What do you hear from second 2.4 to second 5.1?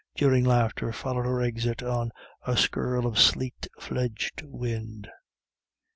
a skirl of sleet fledged wind.